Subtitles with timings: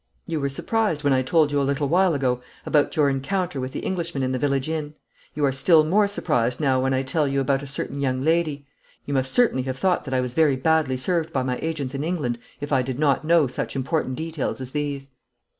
[0.25, 3.71] 'You were surprised when I told you a little while ago about your encounter with
[3.71, 4.95] the Englishman in the village inn.
[5.35, 8.65] You are still more surprised now when I tell you about a certain young lady.
[9.05, 12.03] You must certainly have thought that I was very badly served by my agents in
[12.03, 15.11] England if I did not know such important details as these.'